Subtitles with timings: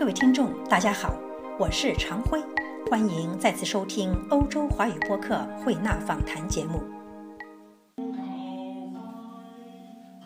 [0.00, 1.14] 各位听众，大家好，
[1.58, 2.42] 我是常辉，
[2.88, 6.82] 欢迎再次收听欧洲华语播客慧纳访谈节目。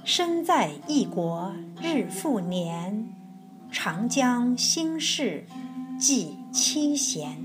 [0.04, 1.52] 身在异国
[1.82, 3.12] 日复年，
[3.72, 5.44] 长江心事
[5.98, 7.44] 寄七弦。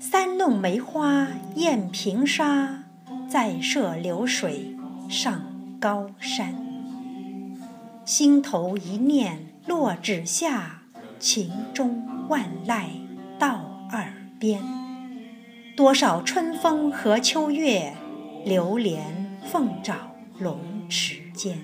[0.00, 2.82] 三弄梅花宴平沙，
[3.28, 4.76] 再涉流水
[5.08, 5.40] 上
[5.78, 6.56] 高山。
[8.04, 10.82] 心头一念落纸下，
[11.24, 12.84] 情中万籁
[13.38, 14.62] 到耳边。
[15.74, 17.94] 多少春风和秋月，
[18.44, 21.58] 流连凤爪龙池间。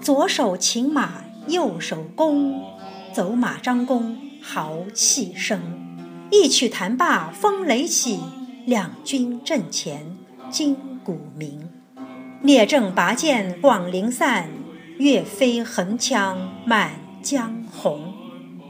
[0.00, 1.12] 左手擎马，
[1.46, 2.60] 右手弓，
[3.12, 5.60] 走马张弓，豪气生。
[6.32, 8.18] 一曲弹罢风雷起，
[8.64, 10.16] 两军阵前
[10.50, 11.70] 金鼓鸣。
[12.42, 14.48] 列阵拔剑广陵散，
[14.98, 16.36] 岳飞横枪
[16.66, 18.12] 满江红。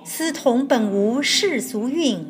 [0.09, 2.25] 司徒本无世俗韵，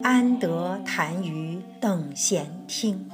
[0.00, 3.08] 安得弹于等闲听？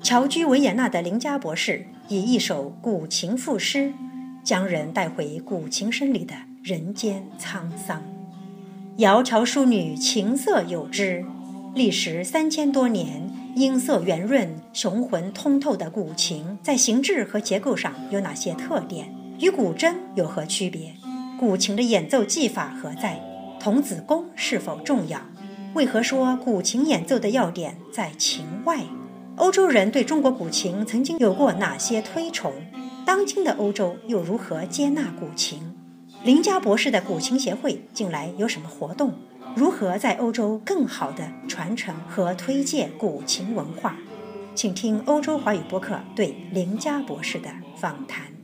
[0.00, 3.92] 侨居维也纳的林家博士以一首古琴赋诗。
[4.44, 8.00] 将人带回古琴声里的人间沧桑。
[8.98, 11.24] 窈窕淑女，琴瑟友之。
[11.74, 19.12] 历时三千多年，音色圆润、雄浑通透的古琴，在形制和结构上有哪些特点？
[19.40, 20.94] 与古筝有何区别？
[21.38, 23.20] 古琴的演奏技法何在？
[23.60, 25.20] 童子功是否重要？
[25.74, 28.80] 为何说古琴演奏的要点在琴外？
[29.36, 32.54] 欧洲人对中国古琴曾经有过哪些推崇？
[33.04, 35.60] 当今的欧洲又如何接纳古琴？
[36.24, 39.12] 林家博士的古琴协会近来有什么活动？
[39.54, 43.96] 如何在欧洲更好地传承和推介古琴文化？
[44.54, 48.35] 请听欧洲华语播客对林家博士的访谈。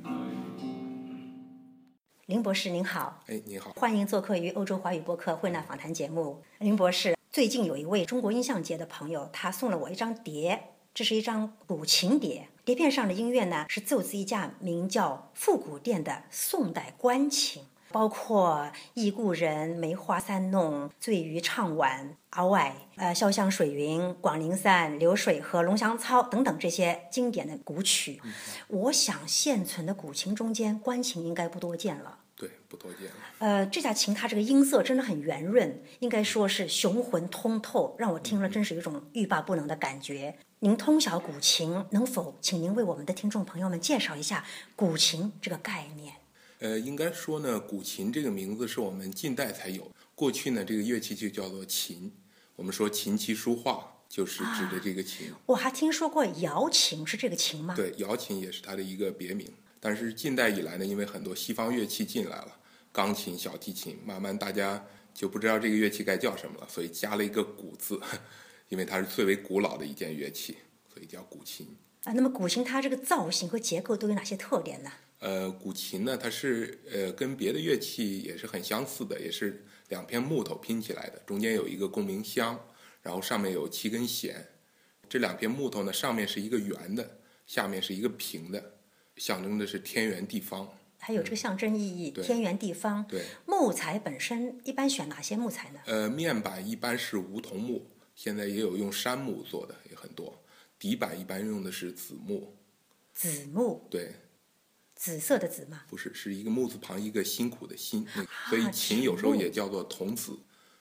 [2.26, 6.40] 林博士您好，哎，你好，欢迎做客于欧洲华语播客会纳访谈节目。
[6.58, 12.46] 林博士，最近有一位中国音像节的朋友，他送了我一张碟，这是一张古琴碟。
[12.64, 28.22] 碟片上的音乐呢，是奏自一架名叫复古殿的宋代官琴，包括《忆故人》《梅花三弄》《醉渔唱晚》《敖外》呃《潇湘水云》《广陵散》《流水》和《龙翔操》等等这些经典的古曲。
[28.68, 32.20] 我想现存的古琴中间，官琴应该不多见了。
[32.42, 33.14] 对，不多见了。
[33.38, 40.36] 呃，这架琴它这个音色真的很圆润，应该说是雄浑通透，让我听了真是有一种欲罢不能的感觉。
[40.58, 44.44] 您通晓古琴，能否请您为我们的听众朋友们介绍一下
[44.74, 46.14] 古琴这个概念？
[46.58, 52.12] 呃，应该说呢，古琴这个名字是我们近代才有，过去呢这个乐器就叫做琴。
[52.56, 55.32] 我们说琴棋书画就是指的这个琴。
[55.46, 57.76] 我还听说过瑶琴是这个琴吗？
[57.76, 59.48] 对，瑶琴也是它的一个别名。
[59.84, 62.56] 但是近代以来呢，因为很多西方乐器进来了，
[62.92, 68.00] 钢琴、小提琴，慢慢大家就不知道这个乐器该叫什么了，所以加了一个“古”字。
[68.70, 70.56] 因为它是最为古老的一件乐器，
[70.94, 71.66] 所以叫古琴
[72.04, 72.12] 啊。
[72.12, 74.90] 那么古琴它这个造型和结构都有哪些特点呢？
[75.18, 82.58] 呃，古琴呢，它是呃跟别的乐器也是很相似的，也是两片木头拼起来的，中间有一个共鸣箱，
[83.02, 84.46] 然后上面有七根弦。
[85.06, 88.74] 这两片木头呢，上面是一个圆的，下面是一个平的，
[89.22, 90.68] 象征的是天圆地方。
[90.98, 93.06] 还有这个象征意义，天圆地方。
[93.06, 93.22] 对。
[93.46, 95.78] 木材本身一般选哪些木材呢？
[95.86, 97.86] 呃，面板一般是梧桐木。
[98.16, 100.42] 现在也有用杉木做的也很多，
[100.76, 102.56] 底板一般用的是紫木。
[103.14, 103.86] 紫木。
[103.88, 104.12] 对。
[104.96, 105.82] 紫色的紫吗？
[105.88, 108.04] 不是，是一个木字旁一个辛苦的辛，
[108.48, 110.36] 所以琴有时候也叫做桐子，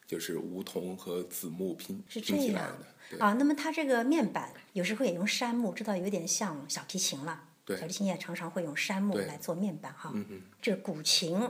[0.07, 3.23] 就是梧桐和紫木拼是这样的。
[3.23, 7.49] 啊，那么它这个面板有时候也用杉木，知道有点像小提琴了。
[7.65, 7.77] 对。
[7.77, 10.11] 小提琴也常常会用杉木来做面板哈。
[10.13, 10.41] 嗯嗯。
[10.61, 11.49] 这个古琴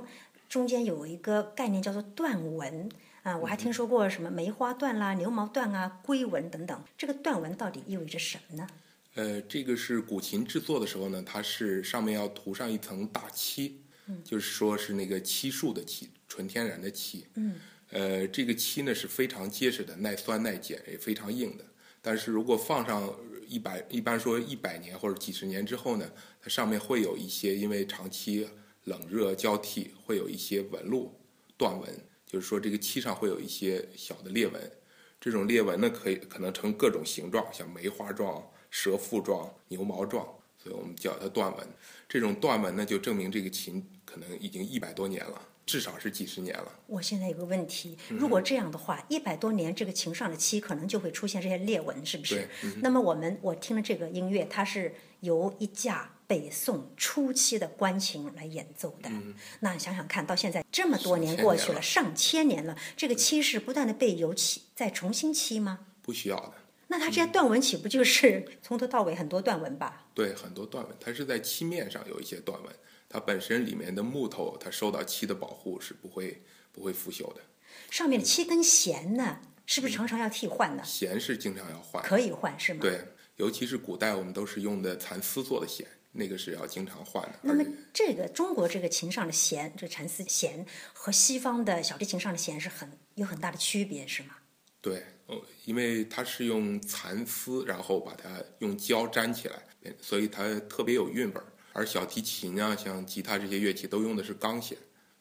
[0.49, 2.89] 中间有一个概念叫做断纹。
[3.23, 6.83] 啊，我还听说过什么梅花断啦、牛毛断啊、龟纹等等。
[6.97, 8.67] 这个断纹到底意味着什么呢？
[9.13, 13.79] 呃，这个是古琴制作的时候呢，它是上面要涂上一层大漆，
[14.23, 17.27] 就是说是那个漆树的漆，纯天然的漆。
[17.35, 17.59] 嗯。
[17.91, 21.65] 呃，这个漆呢是非常结实的，耐酸耐碱，也非常硬的。
[22.01, 23.07] 但是如果放上
[23.51, 26.09] 一百，一般说一百年或者几十年之后呢，
[26.41, 28.47] 它上面会有一些因为长期
[28.85, 31.19] 冷热交替，会有一些纹路、
[31.57, 31.89] 断纹。
[32.25, 34.71] 就是说，这个漆上会有一些小的裂纹，
[35.19, 40.25] 这种裂纹呢，可以可能成各种形状，像梅花状、蛇腹状、牛毛状，
[40.57, 41.67] 所以我们叫它断纹。
[42.07, 46.79] 这种断纹呢，就证明这个琴可能已经一百多年了，至少是几十年了。
[46.87, 52.47] 我现在有个问题，如果这样的话，一百多年这个琴上的漆可能就会出现这些裂纹，是不是？
[52.81, 56.13] 那么我们我听了这个音乐，它是由一架。
[56.31, 59.09] 北宋初期的官琴来演奏的。
[59.09, 65.87] 嗯那想想看，到现在这么多年过去了上千年了，这个漆是不断的被油漆再重新漆吗？
[66.01, 66.53] 不需要的。
[66.87, 70.05] 那它这些断纹岂不就是从头到尾很多断纹吧？
[70.13, 72.73] 对，很多断纹，它是在漆面上有一些断纹，
[73.11, 76.41] 它本身里面的木头，它受到漆的保护是不会
[76.71, 77.41] 不会腐朽的。
[77.89, 80.83] 上面的漆跟弦呢，是不是常常要替换的？
[80.85, 82.79] 弦是经常要换，可以换是吗？。
[82.79, 83.05] 对，
[83.35, 87.39] 尤其是古代我们都是用的蚕丝做的弦，那个是要经常换的。
[87.41, 94.35] 那么这个中国这个琴上的弦，这个蚕丝弦和西方的小提琴上的弦是很有很大的区别，是吗？
[94.79, 99.61] 对，哦，因为它是用蚕丝，然后把它用胶粘起来，
[100.01, 101.45] 所以它特别有韵味儿。
[101.73, 104.77] 而小提琴啊，像吉他这些乐器都用的是钢弦，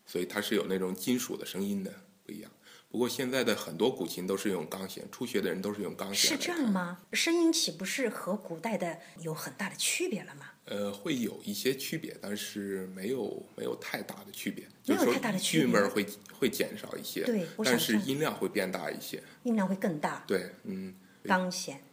[0.06, 1.93] 所以它是有那种金属的声音的，
[2.25, 2.50] 不一样。
[2.91, 6.37] 不过现在的很多古琴都是用钢弦，初学的人都是用钢弦是？
[6.37, 6.99] 这样吗？
[7.12, 10.47] 声音岂不是和古代的有很大的区别了吗？
[10.64, 19.23] 呃，会有一些区别，但是没有没有太大的区别，没有太大的区别韵味儿会会减少一些，对但是音量会变大一些。
[19.44, 20.25] 音量会更大。
[20.26, 20.93] 对，嗯，
[21.25, 21.85] 钢弦对，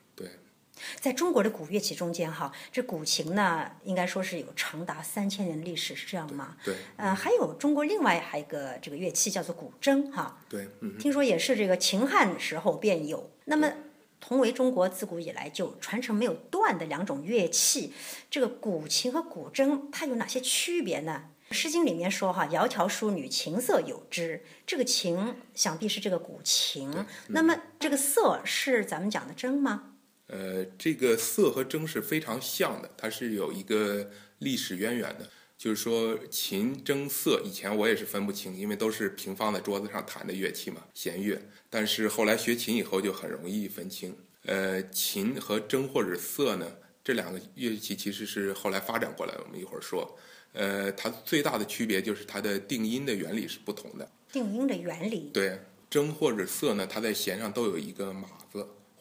[1.00, 6.56] 在中国的古乐器中间，哈，这古琴呢，应该说是有长达三千年的历史，是这样吗？
[6.64, 13.32] 对，呃，还有中国另外还有一个这个乐器叫做古筝，哈，对，嗯，听说也是这个秦汉时候便有。
[13.46, 13.72] 那么，
[14.20, 17.94] 同为中国自古以来就传承没有断的两种乐器，
[18.30, 21.26] 这个古琴和古筝它有哪些区别呢？
[21.54, 24.44] 《诗经》里面说哈，窈窕淑女，琴瑟友之。
[24.66, 26.94] 这个琴想必是这个古琴，
[27.28, 29.94] 那么这个瑟是咱们讲的筝吗？
[30.28, 35.30] 呃，这个瑟和筝是非常像的，它是有一个历史渊源的。
[35.58, 41.42] 就是说，琴、筝、瑟，以前我也是分不清，因为都是平放在桌子上弹的乐器嘛，弦乐。
[41.68, 44.16] 但是后来学琴以后，就很容易分清。
[44.46, 46.72] 呃，琴和筝或者瑟呢，
[47.04, 49.42] 这两个乐器其实是后来发展过来的。
[49.44, 50.16] 我们一会儿说，
[50.54, 54.08] 呃，它最大的区别就是它的定音的原理是不同的。
[54.32, 55.32] 定音的原理。
[55.34, 55.60] 对，
[55.90, 58.37] 筝或者瑟呢，它在弦上都有一个码子，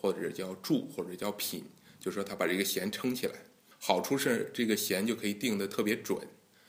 [0.01, 1.65] 或者叫柱，或者叫品，
[1.99, 3.35] 就是说它把这个弦撑起来。
[3.79, 6.19] 好处是这个弦就可以定的特别准，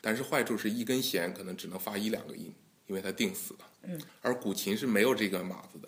[0.01, 2.53] 但是坏处是一根弦可能只能发一两个音，
[2.88, 3.59] 因为它定死了。
[3.83, 4.01] 嗯。
[4.21, 5.88] 而古琴是没有这个码子的，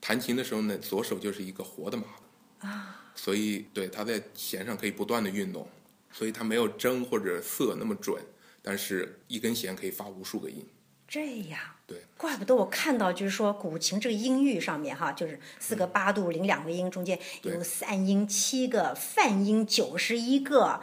[0.00, 5.68] 弹琴的时候呢，左手就是一个活的码子啊，所以对它在弦上可以不断的运动，
[6.12, 8.22] 所以它没有筝或者瑟那么准，
[8.62, 10.64] 但是一根弦可以发无数个音。
[11.10, 11.58] 这样，
[11.88, 20.80] 对，怪不得我看到就是说古琴这个音域上面哈，就是四个八度零两个音，中间有对散音七个，泛音九十一个，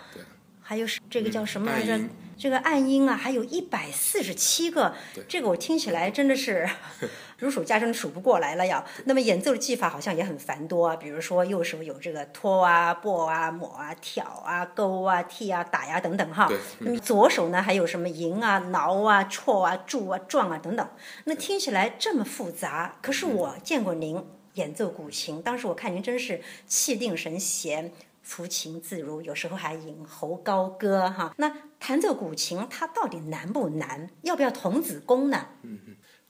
[0.61, 1.97] 还有这个叫什么来着？
[2.37, 4.93] 这个暗音啊，还有一百四十七个，
[5.27, 6.69] 这个我听起来真的是
[7.39, 8.85] 如数家珍，数不过来了呀。
[9.05, 16.47] 那么演奏的技法好像也很繁多啊，比如说右手有这个托啊、拨啊、抹啊、挑啊、勾啊、踢啊、打呀、等等哈。
[16.47, 20.87] 对那么左手呢还有什么吟啊、挠啊、戳啊、住啊、撞啊等等。
[21.25, 24.23] 那听起来这么复杂，可是我见过您
[24.53, 27.91] 演奏古琴，当时我看您真是气定神闲。
[28.27, 31.33] 抚琴自如，有时候还引喉高歌哈。
[31.37, 34.09] 那弹奏古琴，它到底难不难？
[34.23, 35.47] 要不要童子功呢？
[35.63, 35.79] 嗯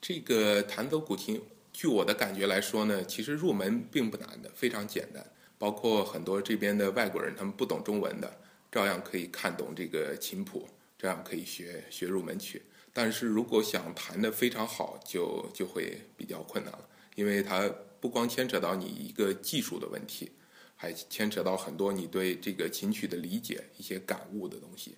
[0.00, 1.42] 这个弹奏古琴，
[1.72, 5.26] 据我的感觉来说呢，其实入门并不难的，非常简单。
[5.58, 8.32] 包括很多这边的外国人，他们不懂中文的，
[8.70, 12.62] 照样可以看懂这个琴谱，这样可以学学入门曲。
[12.92, 20.30] 但是如果想弹得非常好，就就会比较困难了，因为它不光牵扯到你一个技术的问题，
[20.78, 24.96] 还牵扯到很多你对这个琴曲的理解、一些感悟的东西。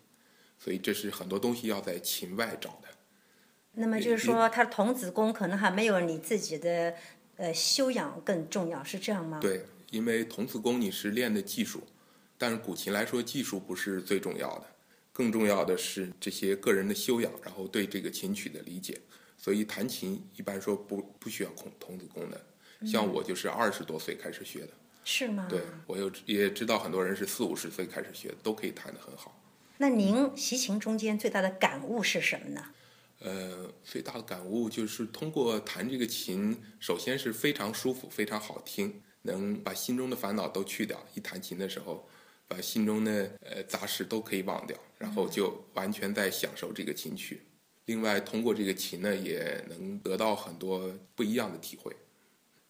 [0.57, 2.89] 所以这是很多东西要在琴外找的。
[3.73, 6.95] 那么就是说，他的童子功可能还没有你自己的
[7.37, 9.39] 呃修养更重要，是这样吗？
[9.41, 11.83] 对，因为童子功你是练的技术，
[12.37, 14.67] 但是古琴来说，技术不是最重要的，
[15.13, 19.01] 更重要的是这些个人的修养，然后对这个琴曲的理解。
[19.39, 22.39] 所以弹琴一般说不不需要童童子功的，
[22.85, 24.73] 像我就是二十多岁开始学的，
[25.05, 25.47] 是吗？
[25.49, 29.41] 对我有也知道很多人是四五十岁开始学，都可以弹得很好。
[29.79, 32.65] 那您习琴中间最大的感悟是什么呢？
[33.21, 41.05] 呃，最大的感悟就是通过弹这个琴，首先是非常舒服，非常好听，能把心中的烦恼都去掉。
[41.15, 42.09] 一弹琴的时候，
[42.49, 47.43] 把心中的呃杂事都可以忘掉，然后就完全在享受这个琴曲。
[47.87, 51.95] 另外，通过这个琴呢，也能得到很多不一样的体会，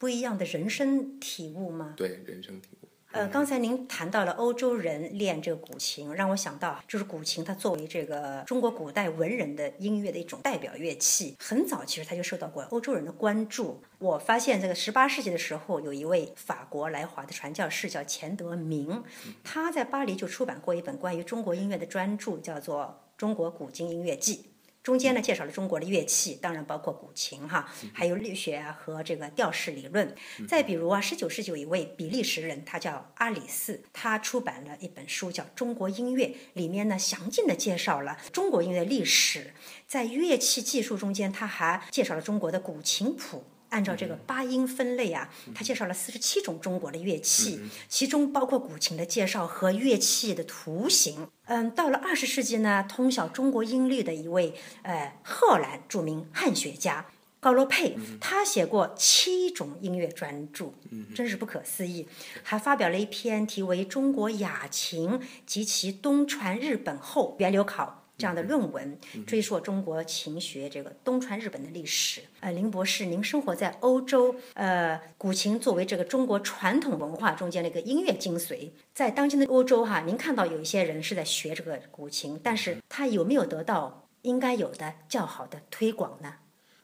[0.01, 1.93] 不一样的人生体悟吗？
[1.95, 2.89] 对人生体悟。
[3.13, 13.83] 呃，刚才您谈到了欧洲人练这个古琴，让我想到就是古琴，它作为这个中国古代文人的音乐的一种代表乐器，很早其实它就受到过欧洲人的关注。
[13.99, 19.05] 我发现这个十八世纪的时候，有一位法国来华的传教士叫钱德明，
[19.45, 24.37] 他在巴黎就出版过一本关于中国音乐的专著，叫做《中国古今音乐记》。
[24.83, 30.15] 中间呢，介绍了中国的乐器，当然包括古琴哈，还有律学啊和这个调式理论。
[30.49, 39.53] 再比如啊，十九世纪有一位比利时人，他叫阿里斯，他出版了一本书叫《中国音乐》，里面呢详尽的介绍了中国音乐历史。
[39.87, 43.45] 在乐器技术中间，他还介绍了中国的古琴谱。
[43.71, 51.29] 按照这个八音分类啊，他介绍了四十七种中国的乐器，其中包括古琴的介绍和乐器的图形。
[51.47, 57.07] 嗯，到了二十世纪呢，通晓中国音律的一位呃荷兰著名汉学家
[57.41, 60.75] 高罗佩，他写过七种音乐专著，
[61.15, 62.07] 真是不可思议。
[62.43, 67.97] 还发表了一篇题为《中国雅琴及其东传日本后源流考》。
[68.21, 72.21] 这样的论文追溯中国琴学这个东传日本的历史。
[72.41, 86.35] 呃，林博士，您生活在欧洲，呃，古琴作为这个中国传统文化中间的一个音乐精髓，在当今的欧洲哈，您看到有一些人是在学这个古琴，但是他有没有得到应该有的较好的推广呢？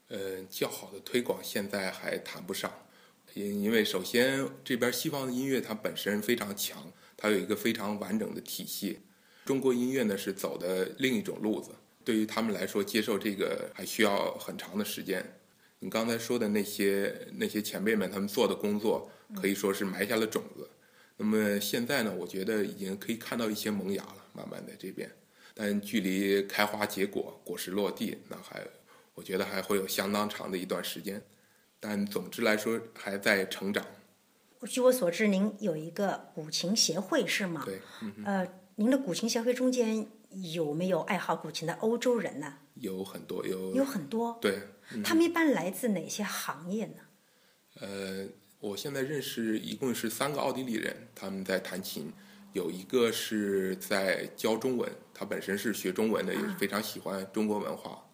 [0.09, 2.73] 呃，较好的推广现在还谈不上，
[3.35, 9.01] 因因为首先这边西方的音乐它本身非常强，它有一个非常完整的体系。
[9.47, 11.71] 中国音乐呢是走的另一种路子，
[12.05, 15.25] 对于他们来说，接受这个还需要很长的时间。
[15.79, 20.69] 你刚才说的那些那些前辈们，他们做的工作可以说是埋下了种子。
[21.17, 25.09] 那么现在呢，我觉得已经可以看到一些萌芽了，慢慢的这边，
[25.55, 28.61] 但距离开花结果、果实落地，那还
[29.15, 31.23] 我觉得还会有相当长的一段时间。
[31.79, 33.87] 但总之来说，还在成长。
[34.67, 37.63] 据我所知，您有一个古琴协会是吗？
[37.65, 37.81] 对，
[38.25, 38.45] 呃。
[38.79, 40.07] 您的古琴协会中间
[40.53, 42.59] 有没有爱好古琴的欧洲人呢？
[42.75, 44.37] 有很多，有有很多。
[44.39, 44.61] 对，
[45.03, 46.97] 他们一般来自哪些行业呢？
[47.81, 48.29] 呃，
[48.61, 52.13] 我现在认识一共是三个奥地利人，他们在弹琴，
[52.53, 58.07] 有一个是在教中文，他本身是学中文的，也是非常喜欢中国文化。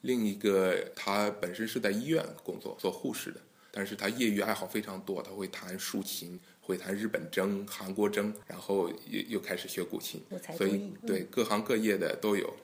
[0.00, 6.40] 另一个他本身是在医院工作，做护士的，但是他业余爱好非常多，他会弹竖琴。
[6.68, 10.22] 会弹日本筝、韩国筝，然后又又开始学古琴，
[10.54, 12.54] 所以对各行各业的都有。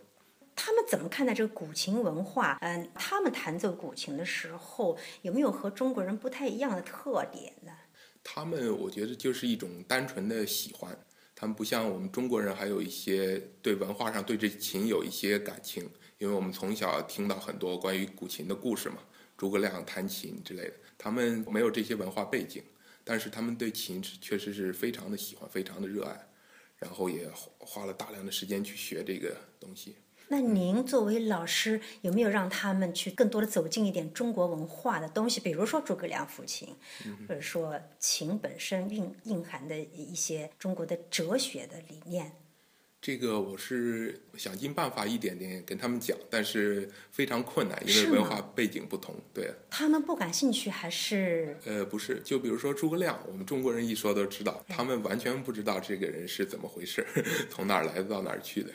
[0.54, 2.58] 他们怎么看待这个古琴文化？
[2.60, 7.72] 嗯，他们弹奏古琴的时候有没有和中国人不太一样的特点呢？
[8.22, 10.94] 他们我觉得就是一种单纯的喜欢，
[11.34, 18.98] 他们不像我们中国人，还有一些对文化上对这琴有一些感情，因为我们从小听到很多关于古琴的故事嘛，
[19.38, 22.62] 诸葛亮弹琴之类的，他们没有这些文化背景。
[23.04, 26.26] 但是他们对琴确实是非常的喜欢，非常的热爱，
[26.78, 29.96] 然后也花了大量的时间去学这个东西。
[30.28, 35.38] 那您作为老师，有没有让他们去更多的走进一点中国文化的东西？
[35.38, 36.74] 比如说诸葛亮抚琴，
[37.28, 42.32] 或者说琴本身蕴蕴含的一些中国的哲学的理念。
[43.04, 49.14] 这个我是想尽办法一点点跟他们讲，但是非常困难，因为文化背景不同。
[49.34, 51.54] 对，他们不感兴趣还是？
[51.66, 57.06] 呃，不是，就比如说诸葛亮，我们中国人一说都知道，他们完全不知道这个人是怎么回事，
[57.52, 58.72] 从哪儿来到哪儿去的，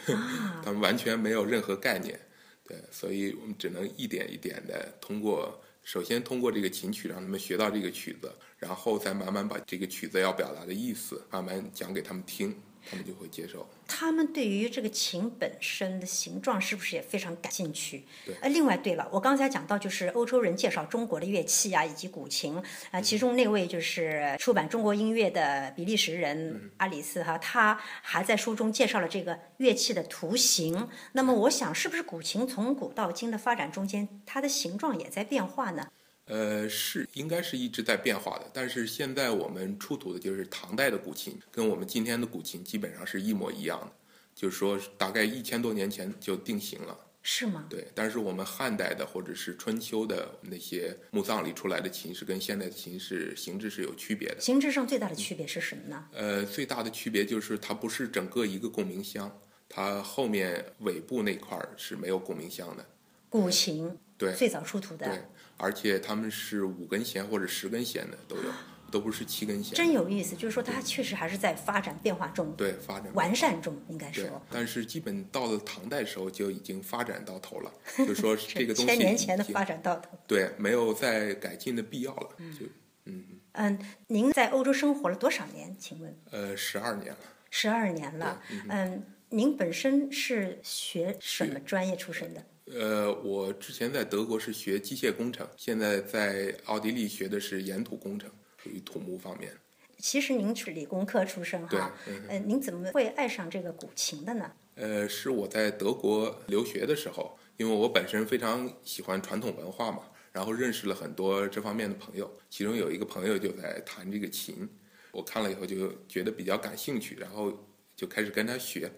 [0.63, 2.19] 他们完全没有任何概念。
[2.67, 12.55] 对，所以我们只能一点一点的通过，首先通过这个琴曲让他们学到这个曲子，然后再慢慢把这个曲子要表达的意思慢慢讲给他们听。
[12.89, 13.67] 他们就会接受。
[13.87, 18.05] 他们对于这个琴本身的形状是不是也非常感兴趣？
[18.25, 18.35] 对。
[18.41, 30.87] 呃，另外，对了，我刚才讲到就是欧洲人介绍中国的乐器啊，以及古琴啊，其中那位就是出版中国音乐的比利时人阿里斯哈，他还在书中介绍了这个乐器的图形。
[31.13, 35.87] 那么，我想是不是古琴从古到今的发展中间，它的形状也在变化呢？
[36.29, 43.91] 呃，是应该是一直在变化的，但是现在我们出土的就是唐代的古琴，跟我们今天的古琴基本上是一模一样的，
[44.33, 46.97] 就是说大概一千多年前就定型了。
[47.21, 47.65] 是吗？
[47.69, 54.39] 对，但是我们汉代的或者是春秋的那些墓葬里出来的琴是跟现在的琴是形制是有区别的。
[54.39, 56.05] 形制上最大的区别是什么呢？
[56.13, 59.29] 呃，最大的区别就是它不是整个一个共鸣箱，
[59.67, 62.85] 它后面尾部那块儿是没有共鸣箱的。
[63.29, 65.05] 古琴对最早出土的。
[65.07, 65.21] 对。
[65.61, 68.43] 而且他们是五根弦或者十根弦的都有，
[68.89, 69.75] 都不是七根弦。
[69.75, 74.41] 真有意思，就是说它确实还是在发展变化中，对发展完善中应该说。
[74.49, 77.73] 但是基本到了唐代时候就已经发展到头了，
[78.07, 80.17] 就说这个东西千年前的发展到头。
[80.25, 82.29] 对，没有再改进的必要了。
[82.57, 82.65] 就
[83.03, 85.75] 嗯嗯，您在欧洲生活了多少年？
[85.77, 86.17] 请问？
[86.31, 87.19] 呃，十二年了。
[87.49, 88.41] 十二年了。
[88.69, 92.41] 嗯，您本身是学什么专业出身的？
[92.71, 99.51] 呃，我之前在德国是学机械工程，现在在奥地利学的是岩土工程，属于土木方面。
[99.97, 104.51] 其实您是理工科出身哈，对，呃，您怎么会爱上这个古琴的呢？
[104.75, 114.69] 呃，是我在德国留学的时候，因为我本身非常喜欢传统文化嘛，然后认识了很多这方面的朋友，其中有一个朋友就在弹这个琴，
[115.11, 117.51] 我看了以后就觉得比较感兴趣，然后
[117.95, 118.91] 就开始跟他学。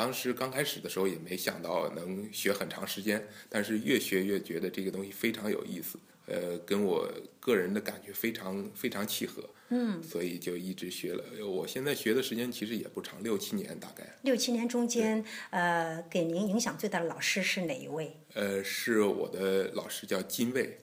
[0.00, 7.06] 当时刚开始的时候也没想到能学很长时间，但是越学越觉得这个东西非常有意思，呃，跟我
[7.38, 11.22] 个人的感觉非常非常契合，嗯，所以就一直学了。
[11.46, 14.16] 我现在学的时间其实也不长，六七年大概。
[14.22, 18.16] 六七年中间，呃，给您影响最大的老师是哪一位？
[18.32, 20.78] 呃，是我的老师叫金卫，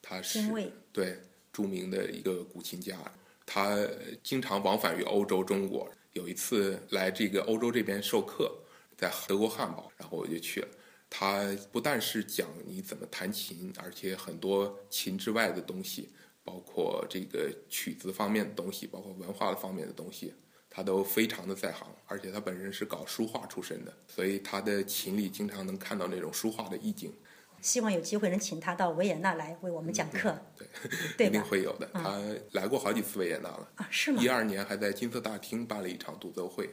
[0.00, 1.18] 他是金卫对
[1.52, 2.96] 著名的一个古琴家，
[3.44, 3.76] 他
[4.22, 5.86] 经常往返于欧洲、中国。
[6.12, 8.52] 有一次来这个欧洲这边授课，
[8.96, 10.68] 在德国汉堡，然后我就去了。
[11.10, 16.10] 他不但是讲你怎么弹琴，而且很多琴之外的东西，
[16.44, 20.34] 包括这个曲子方面的东西，包括文化的方面的东西，
[20.68, 21.88] 他都非常的在行。
[22.06, 27.12] 而且他本身是搞书画出身的，所以他的琴里经常能看到那种书画的意境。
[27.60, 30.38] 希望有机会能请他到维也纳来为我们讲课。
[30.56, 30.66] 对，
[31.18, 31.88] 对一定会有的。
[31.92, 32.20] 他
[32.52, 33.68] 来过好几次维也纳了。
[33.76, 34.22] 啊，是吗？
[34.22, 36.68] 一二年还在金色大厅办了一场独奏会。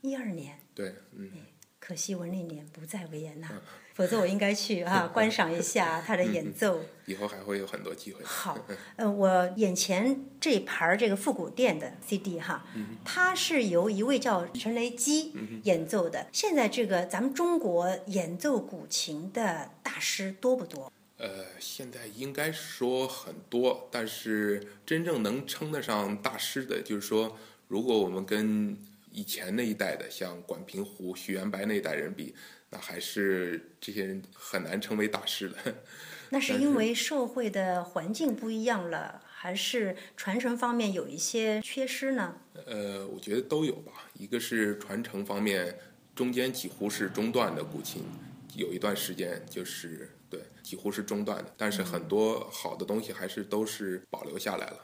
[0.00, 0.58] 一二年。
[0.74, 1.30] 对，嗯。
[1.78, 3.48] 可惜我那年不在维也纳，
[3.94, 6.80] 否则我应该去啊 观赏一下他的演奏。
[7.06, 8.24] 以后还会有很多机会。
[8.24, 8.56] 好，
[8.96, 12.64] 呃，我眼前这盘这个复古店的 CD 哈，
[13.04, 15.32] 它是由一位叫陈雷基
[15.64, 16.28] 演奏的。
[16.32, 20.92] 现在这个咱们中国演奏古琴的大师多不多？
[21.18, 27.36] 呃，现在应该说很多，但是真正能称得上大师的，就是说，
[27.68, 28.76] 如果我们跟
[29.10, 32.34] 以前那一代的，像管平湖、徐元白那一代人比，
[32.72, 35.56] 那还是这些人很难成为大师的。
[36.30, 42.34] 那是因为社会的环境不一样了，还是传承方面有一些缺失呢？
[42.66, 43.92] 呃，我觉得都有吧。
[44.14, 45.78] 一个是传承方面，
[46.14, 48.02] 中间几乎是中断的古琴，
[48.56, 51.52] 有一段时间就是对，几乎是中断的。
[51.58, 54.80] 但是很多好的东西还是都是保留下来了。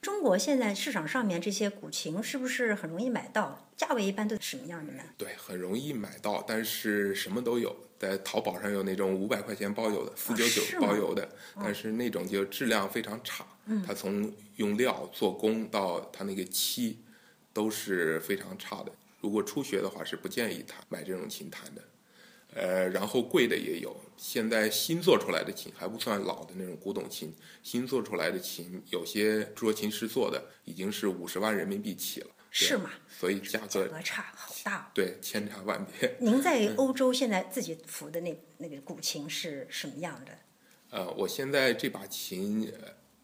[0.00, 3.65] 中国现在市场上面这些古琴是不是很容易买到？
[3.76, 5.02] 价位一般都什么样的呢？
[5.18, 13.46] 对，很容易买到，但是什么都有，在淘宝上有那种五百块钱包邮的，四九九包邮的，但是那种就质量非常差。
[13.66, 16.98] 嗯，它从用料、做工到它那个漆
[17.52, 18.90] 都是非常差的。
[19.20, 21.82] 如果初学的话，是不建议他买这种琴弹的。
[22.54, 32.28] 呃，然后贵的也有，现在新做出来的琴还不算老的那种古董琴，新做出来的琴有些桌琴师做的已经是五十万人民币起了，
[32.64, 32.90] 是吗？
[33.10, 36.16] 所以价格价格差好大，对，千差万别。
[36.20, 40.32] 您在欧洲现在自己扶的那那个古琴是什么样的？
[40.88, 42.72] 呃，我现在这把琴，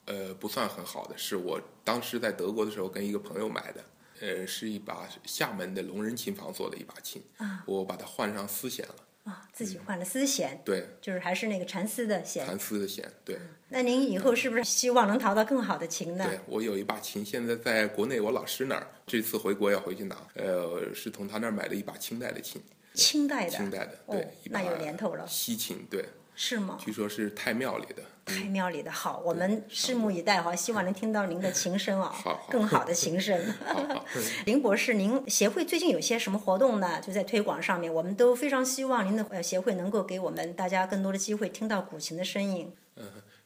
[0.05, 3.85] 呃，不算很好的，是我当时在德国的时候跟一个朋友买的，
[4.21, 8.95] 呃，是一把厦门的龙人琴房做的一把琴，啊，我把它换上丝弦了。
[9.25, 12.45] 啊，自己换了丝弦，对，就是还是那个蚕丝的弦。
[12.45, 13.39] 蚕丝的弦，对。
[13.69, 16.27] 那您以后是不是希望能淘到更好的琴呢？
[16.29, 20.17] 对，我有一把琴，现在在国内我老师那儿，这次回国要回去拿。
[20.35, 22.61] 呃，是从他那儿买了一把清代的琴。
[22.95, 23.51] 清代的。
[23.51, 25.25] 清代的，对，那有年头了。
[25.29, 26.05] 西琴，对。
[26.35, 26.77] 是吗？
[26.79, 28.03] 据说是太庙里的。
[28.25, 32.15] 太庙里的好，我们拭目以待哈，希望能听到您的琴声啊，
[32.49, 33.39] 更好的琴声。
[34.47, 37.01] 林博士，您协会最近有些什么活动呢？
[37.01, 42.73] 就在推广上面，我们都非常希望您的呃协会能够给我们大家更多的机会听到古琴的声音。
[42.97, 43.05] 嗯，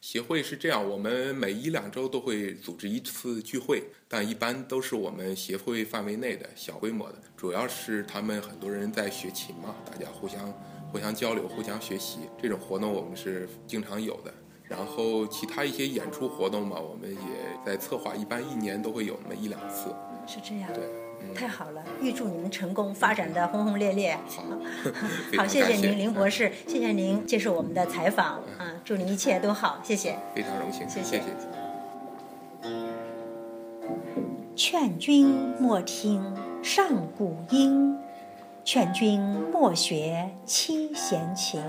[0.09, 10.49] 协会是这样，我们每一两周都会组织一次聚会，但一般都是我们协会范围内的小规模的，主要是他们很多人在学琴嘛，大家互相
[10.93, 14.33] 互相交流、互相学习，这种活动我们是经常有的。
[14.63, 17.19] 然后其他一些演出活动嘛，我们也
[17.65, 19.93] 在策划，一般一年都会有那么一两次。
[20.25, 20.71] 是这样。
[20.73, 20.85] 对，
[21.35, 24.17] 太好了，预祝你们成功，发展的轰轰烈烈。
[24.27, 24.43] 好，
[25.37, 30.17] 好， 谢谢您，林博士，谢谢您接受我们的采访啊，祝您一切都好，谢谢。
[30.33, 31.21] 非常荣幸，谢谢。
[34.55, 35.27] 劝君
[35.59, 37.95] 莫听上古音，
[38.63, 39.21] 劝君
[39.53, 41.61] 莫学七弦琴。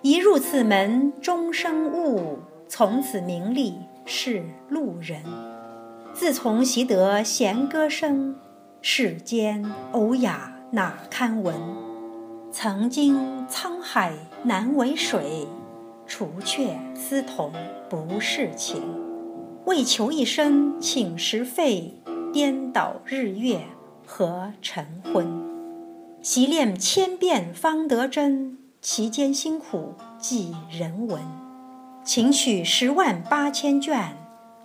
[0.00, 5.22] 一入此门终生误，从此名利是路人。
[6.14, 8.34] 自从习得弦歌声，
[8.82, 9.62] 世间
[9.92, 11.54] 偶雅哪堪闻？
[12.50, 15.46] 曾经沧海难为水，
[16.06, 17.52] 除却丝桐
[17.90, 18.82] 不是情。
[19.66, 22.00] 为求一生寝食费，
[22.32, 23.60] 颠倒日月
[24.06, 25.26] 和晨昏。
[26.22, 31.20] 习练千遍方得真，其间辛苦几人闻。
[32.02, 34.16] 琴曲十万八千卷，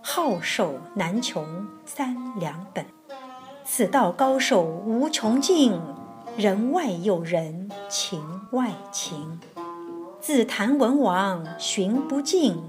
[0.01, 1.45] 好手难穷
[1.86, 2.94] 三两本。
[3.67, 5.82] 此道高手无穷尽，
[6.38, 9.39] 人外有人，情外情。
[10.21, 12.62] 自谈文王寻不尽，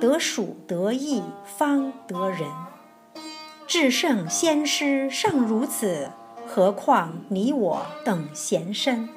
[0.00, 2.48] 得蜀得意方得人。
[3.66, 6.08] 至圣先师尚如此，
[6.46, 9.08] 何况你我等闲身？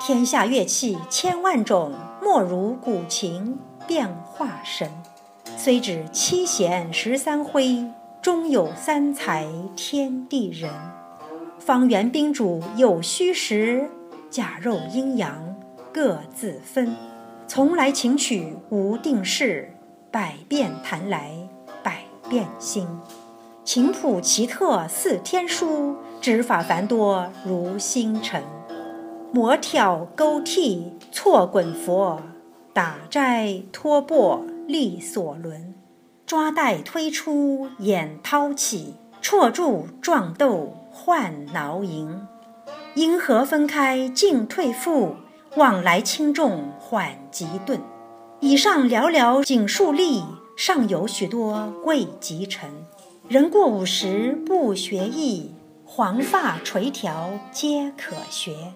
[0.00, 4.88] 天下乐器千万种，莫如古琴变化神。
[5.56, 7.84] 虽指七弦十三挥，
[8.22, 10.70] 中有三才天地人。
[11.58, 13.90] 方圆宾主有虚实，
[14.30, 15.56] 假肉阴阳
[15.92, 16.94] 各自分。
[17.48, 19.74] 从来琴曲无定式，
[20.12, 21.32] 百变弹来
[21.82, 22.86] 百变新。
[23.64, 28.40] 琴谱奇特似天书，指法繁多如星辰。
[29.32, 32.22] 魔挑勾剔错滚佛，
[32.72, 35.74] 打摘托钵力所轮。
[36.32, 42.26] 抓带推出眼掏起，绰住撞斗换挠营。
[42.94, 45.16] 因何分开进退复？
[45.56, 47.78] 往来轻重缓急顿，
[48.40, 50.24] 以上寥寥仅数例，
[50.56, 52.66] 尚有许多未及成。
[53.28, 57.12] 人过五十不学艺，黄发垂髫
[57.50, 58.72] 皆可学。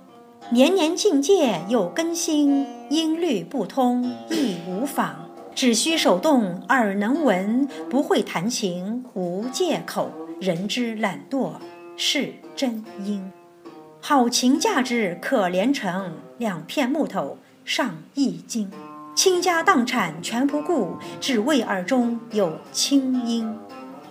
[0.51, 5.26] 年年境界有更新，音律不通亦无妨。
[5.57, 10.13] 只需手动耳能闻，不会弹琴无借口。
[10.39, 11.53] 人之懒惰
[11.97, 13.33] 是真因。
[14.03, 18.71] 好琴价值可连城，两片木头上一斤。
[19.15, 23.57] 倾家荡产全不顾，只为耳中有清音。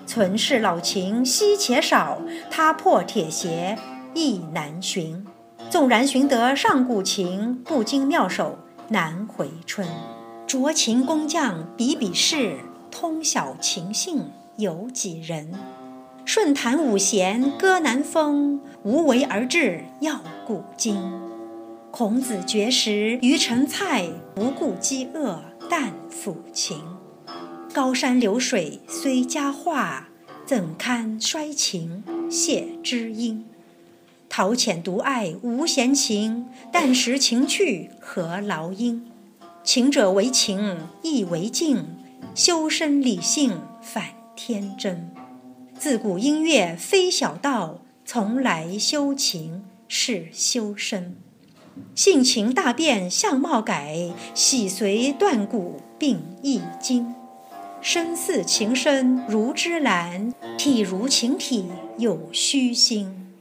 [0.07, 3.77] 存世老琴稀且少，踏破铁鞋
[4.15, 5.23] 亦难寻。
[5.69, 8.57] 纵然寻得上古琴，不经妙手
[8.89, 9.87] 难回春。
[10.55, 15.51] 酌琴工匠比比试，通晓琴性有几人？
[16.23, 20.97] 顺弹五弦歌南风，无为而治要古今。
[21.91, 26.77] 孔子绝食于陈蔡，不顾饥饿但抚琴。
[27.73, 30.07] 高山流水虽佳话，
[30.45, 33.45] 怎堪衰琴谢知音？
[34.29, 39.11] 陶潜独爱无闲情，但识情趣何劳音？
[39.65, 41.83] 情者为情亦为静，
[42.35, 45.09] 修身理性反天真。
[45.75, 51.17] 自古音乐非小道，从来修情是修身。
[51.95, 57.15] 性情大变相貌改，喜随断骨并易经。
[57.81, 61.65] 身似情深如芝兰，体如情体
[61.97, 63.33] 有虚心。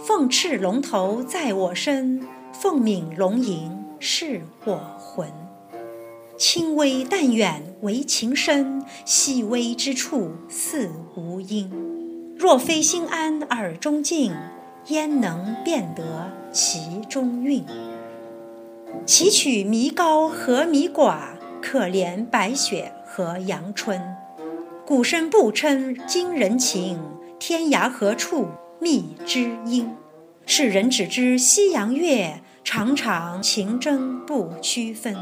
[0.00, 5.47] 凤翅龙头在我身，凤鸣龙吟是我魂。
[6.38, 11.68] 轻微淡远为情深，细微之处似无音。
[12.38, 14.32] 若非心安耳中静，
[14.86, 17.64] 焉能辨得其中韵？
[19.04, 21.16] 奇曲弥高和弥寡，
[21.60, 24.00] 可怜白雪和阳春。
[24.86, 27.00] 古声不称今人情，
[27.40, 28.46] 天涯何处
[28.78, 29.90] 觅知音？
[30.46, 35.16] 世人只知西洋乐，常常情真不区分。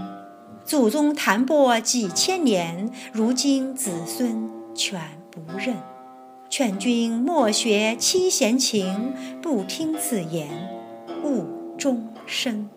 [0.66, 5.00] 祖宗弹拨几千年，如今子孙全
[5.30, 5.76] 不认。
[6.50, 10.48] 劝君莫学七弦琴，不听此言
[11.22, 11.44] 误
[11.78, 12.68] 终身。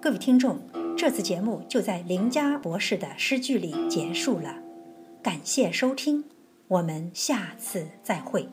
[0.00, 0.60] 各位听众，
[0.96, 4.58] 这次节目就在林家博士的诗句里结束了，
[5.20, 6.22] 感谢收听，
[6.68, 8.48] 我们下次再会。